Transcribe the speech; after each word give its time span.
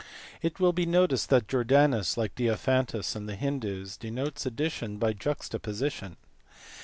It 0.41 0.59
will 0.59 0.73
be 0.73 0.87
noticed 0.87 1.29
that 1.29 1.47
Jordanus, 1.47 2.17
like 2.17 2.33
Diophantus 2.33 3.15
and 3.15 3.29
the 3.29 3.35
Hindoos, 3.35 3.97
denotes 3.97 4.47
addition 4.47 4.97
by 4.97 5.13
juxtaposition. 5.13 6.17